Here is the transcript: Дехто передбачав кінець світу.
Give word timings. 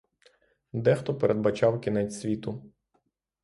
Дехто 0.73 1.13
передбачав 1.15 1.81
кінець 1.81 2.19
світу. 2.19 2.71